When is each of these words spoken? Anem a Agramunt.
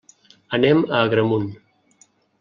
Anem 0.57 0.79
a 0.87 1.01
Agramunt. 1.07 1.45